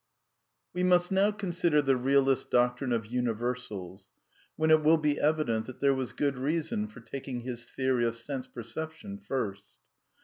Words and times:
We 0.73 0.81
must 0.81 1.11
now 1.11 1.29
consider 1.29 1.79
the 1.79 1.95
realist's 1.95 2.45
doctrine 2.45 2.91
of 2.91 3.03
univer 3.03 3.53
sals, 3.55 4.09
when 4.55 4.71
it 4.71 4.81
will 4.81 4.97
be 4.97 5.19
evident 5.19 5.67
that 5.67 5.79
there 5.79 5.93
was 5.93 6.11
good 6.11 6.39
reason 6.39 6.87
for 6.87 7.01
taking 7.01 7.41
his 7.41 7.69
theory 7.69 8.07
of 8.07 8.17
sense 8.17 8.47
perception 8.47 9.19
first. 9.19 9.75